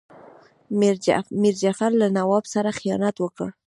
[1.41, 3.49] میر جعفر له نواب سره خیانت وکړ.